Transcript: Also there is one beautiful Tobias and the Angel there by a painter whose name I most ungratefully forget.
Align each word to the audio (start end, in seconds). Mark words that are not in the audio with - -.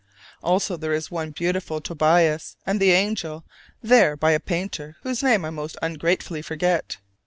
Also 0.41 0.77
there 0.77 0.93
is 0.93 1.11
one 1.11 1.29
beautiful 1.29 1.79
Tobias 1.79 2.55
and 2.65 2.79
the 2.79 2.89
Angel 2.89 3.45
there 3.83 4.17
by 4.17 4.31
a 4.31 4.39
painter 4.39 4.97
whose 5.03 5.21
name 5.21 5.45
I 5.45 5.51
most 5.51 5.77
ungratefully 5.83 6.41
forget. 6.41 6.97